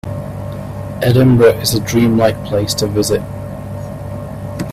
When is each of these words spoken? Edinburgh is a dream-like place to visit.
Edinburgh 1.03 1.59
is 1.59 1.75
a 1.75 1.79
dream-like 1.79 2.43
place 2.45 2.73
to 2.73 2.87
visit. 2.87 3.21